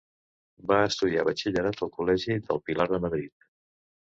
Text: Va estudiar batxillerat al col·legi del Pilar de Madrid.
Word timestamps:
Va 0.71 0.77
estudiar 0.85 1.25
batxillerat 1.27 1.83
al 1.87 1.93
col·legi 1.99 2.39
del 2.49 2.63
Pilar 2.71 2.89
de 2.97 3.03
Madrid. 3.05 3.49